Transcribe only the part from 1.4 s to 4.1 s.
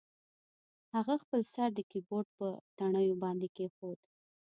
سر د کیبورډ په تڼیو باندې کیښود